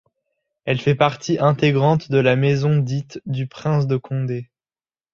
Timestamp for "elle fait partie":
0.65-1.37